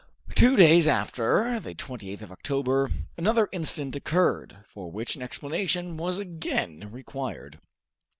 [0.33, 6.17] Two days after the 28th of October another incident occurred, for which an explanation was
[6.17, 7.59] again required.